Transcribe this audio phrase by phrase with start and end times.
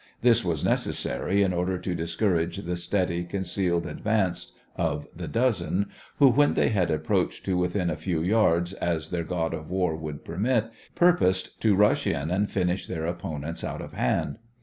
[0.23, 6.27] This was necessary in order to discourage the steady concealed advance of the dozen, who,
[6.29, 10.25] when they had approached to within as few yards as their god of war would
[10.25, 14.39] permit, purposed to rush in and finish their opponents out of hand.